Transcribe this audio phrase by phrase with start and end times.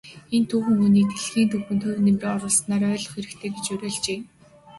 [0.35, 4.19] Энэ түүхэн хүнийг дэлхийн түүхэнд хувь нэмрээ оруулснаар нь ойлгох хэрэгтэй гэж уриалжээ.